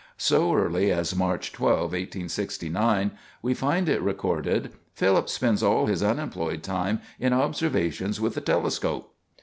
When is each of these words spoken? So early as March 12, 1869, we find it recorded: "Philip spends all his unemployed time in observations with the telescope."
So 0.17 0.55
early 0.55 0.91
as 0.91 1.15
March 1.15 1.51
12, 1.51 1.91
1869, 1.91 3.11
we 3.43 3.53
find 3.53 3.87
it 3.87 4.01
recorded: 4.01 4.71
"Philip 4.95 5.29
spends 5.29 5.61
all 5.61 5.85
his 5.85 6.01
unemployed 6.01 6.63
time 6.63 7.01
in 7.19 7.33
observations 7.33 8.19
with 8.19 8.33
the 8.33 8.41
telescope." 8.41 9.13